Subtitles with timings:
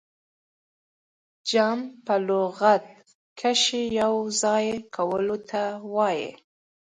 [1.49, 2.83] جمع په لغت
[3.39, 5.61] کښي يو ځاى کولو ته
[5.93, 6.29] وايي.